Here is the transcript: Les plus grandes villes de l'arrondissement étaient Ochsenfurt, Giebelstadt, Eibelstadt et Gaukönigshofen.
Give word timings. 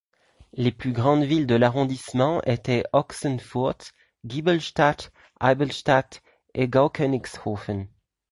Les 0.53 0.71
plus 0.71 0.93
grandes 0.93 1.23
villes 1.25 1.45
de 1.45 1.53
l'arrondissement 1.53 2.41
étaient 2.45 2.83
Ochsenfurt, 2.91 3.93
Giebelstadt, 4.25 5.11
Eibelstadt 5.39 6.23
et 6.55 6.67
Gaukönigshofen. 6.67 7.87